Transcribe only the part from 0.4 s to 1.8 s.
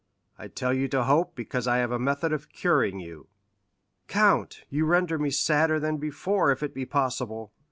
tell you to hope, because I